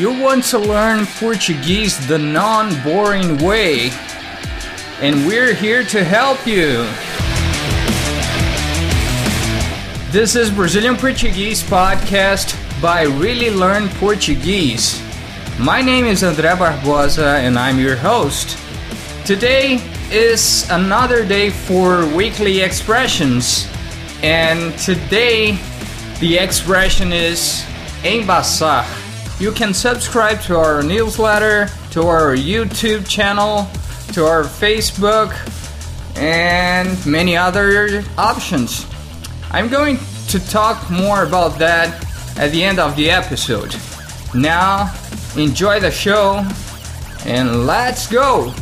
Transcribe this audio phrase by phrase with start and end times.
[0.00, 3.90] You want to learn Portuguese the non boring way,
[5.02, 6.88] and we're here to help you.
[10.10, 15.02] This is Brazilian Portuguese podcast by Really Learn Portuguese.
[15.58, 18.56] My name is André Barbosa and I'm your host.
[19.26, 23.68] Today is another day for weekly expressions,
[24.22, 25.58] and today
[26.20, 27.66] the expression is
[28.02, 29.09] embaçar.
[29.40, 33.66] You can subscribe to our newsletter, to our YouTube channel,
[34.12, 35.34] to our Facebook,
[36.14, 38.86] and many other options.
[39.50, 43.74] I'm going to talk more about that at the end of the episode.
[44.34, 44.94] Now,
[45.38, 46.46] enjoy the show
[47.24, 48.52] and let's go!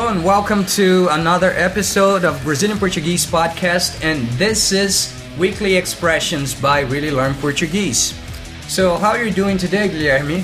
[0.00, 6.58] Hello and welcome to another episode of Brazilian Portuguese podcast and this is Weekly Expressions
[6.58, 8.18] by Really Learn Portuguese.
[8.66, 10.40] So, how are you doing today, Guilherme?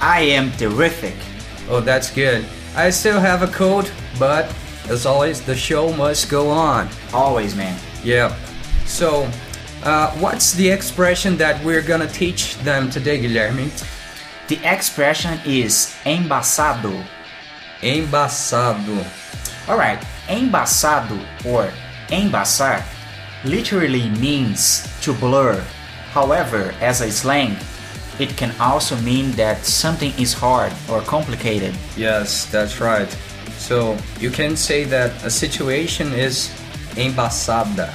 [0.00, 1.14] I am terrific.
[1.68, 2.44] Oh, that's good.
[2.74, 3.88] I still have a cold,
[4.18, 4.52] but
[4.88, 6.88] as always, the show must go on.
[7.14, 7.78] Always, man.
[8.02, 8.34] Yeah.
[8.84, 9.30] So,
[9.84, 13.70] uh, what's the expression that we're gonna teach them today, Guilherme?
[14.48, 17.06] The expression is embaçado.
[17.82, 19.04] Embaçado.
[19.68, 21.70] Alright, embaçado or
[22.10, 22.84] embaçar
[23.44, 25.62] literally means to blur.
[26.12, 27.56] However, as a slang,
[28.18, 31.74] it can also mean that something is hard or complicated.
[31.96, 33.08] Yes, that's right.
[33.58, 36.50] So you can say that a situation is
[36.96, 37.92] embaçada.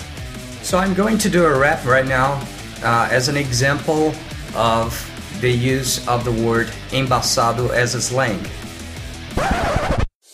[0.61, 2.41] So I'm going to do a rap right now
[2.83, 4.13] uh, as an example
[4.55, 4.93] of
[5.41, 8.39] the use of the word embaçado as a slang.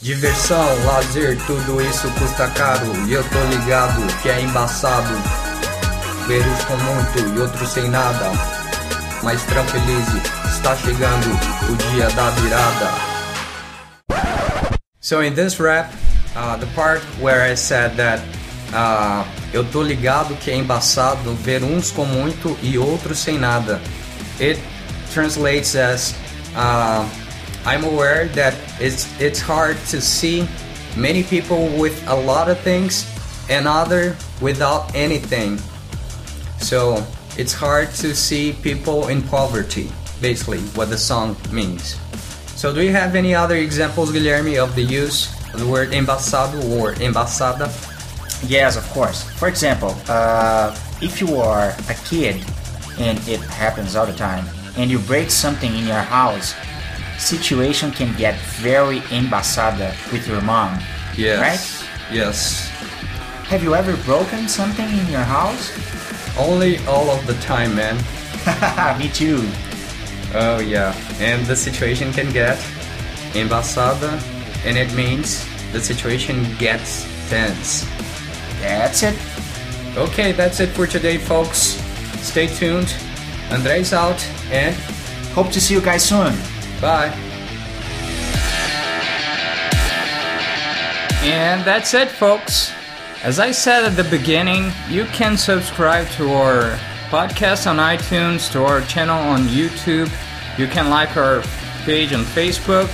[0.02, 5.14] Diversão, lazer, tudo isso custa caro e eu tô ligado que é embaçado.
[6.25, 8.31] Ver uns com muito e outros sem nada.
[9.22, 11.28] Mas tranquilize, está chegando
[11.69, 13.09] o dia da virada.
[15.01, 15.91] So in this rap,
[16.34, 18.24] uh, the part where I said that
[18.74, 23.81] uh, eu tô ligado que é embaçado ver uns com muito e outros sem nada.
[24.40, 24.62] It
[25.13, 26.16] translates as
[26.56, 27.06] uh,
[27.66, 30.47] I'm aware that it's it's hard to see
[30.96, 33.06] many people with a lot of things
[33.50, 35.59] and other without anything.
[36.59, 37.06] So
[37.38, 39.90] it's hard to see people in poverty,
[40.22, 41.98] basically what the song means.
[42.56, 46.59] So do you have any other examples, Guilherme, of the use of the word embaçado
[46.80, 47.72] or embaçada?
[48.48, 49.24] Yes, of course.
[49.40, 52.44] For example, uh, if you are a kid,
[53.00, 54.46] and it happens all the time,
[54.78, 56.53] and you break something in your house,
[57.19, 60.80] situation can get very embaçada with your mom.
[61.16, 61.40] Yes.
[61.40, 62.16] Right?
[62.16, 62.69] Yes.
[63.50, 65.72] Have you ever broken something in your house?
[66.38, 67.97] Only all of the time, man.
[69.00, 69.41] Me too.
[70.34, 72.57] Oh yeah, and the situation can get
[73.34, 74.22] embaçada,
[74.66, 77.86] and it means the situation gets tense.
[78.62, 79.16] That's it.
[79.97, 81.81] Okay, that's it for today, folks.
[82.22, 82.94] Stay tuned.
[83.51, 84.75] Andre's out, and
[85.34, 86.34] Hope to see you guys soon.
[86.81, 87.29] Bye.
[91.22, 92.72] And that's it, folks.
[93.23, 96.78] As I said at the beginning, you can subscribe to our
[97.09, 100.09] podcast on iTunes, to our channel on YouTube.
[100.57, 101.41] You can like our
[101.84, 102.89] page on Facebook.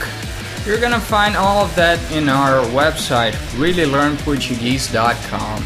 [0.65, 5.63] You're gonna find all of that in our website, reallylearnportuguese.com.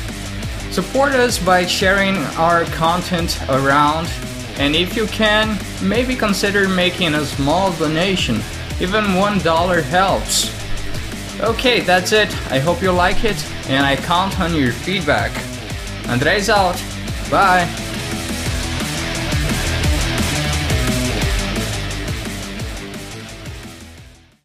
[0.71, 4.09] Support us by sharing our content around,
[4.59, 8.35] and if you can, maybe consider making a small donation.
[8.79, 10.53] Even $1 helps.
[11.41, 12.29] Okay, that's it.
[12.51, 15.31] I hope you like it, and I count on your feedback.
[16.07, 16.75] Andre's out.
[17.31, 17.88] Bye.